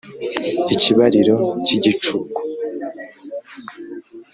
[0.73, 2.37] Ikibariro cy'igicuku